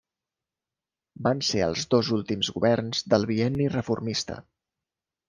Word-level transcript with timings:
Van 1.27 1.43
ser 1.49 1.61
els 1.65 1.85
dos 1.93 2.09
últims 2.17 2.49
governs 2.55 3.05
del 3.15 3.29
bienni 3.33 3.69
reformista. 3.75 4.39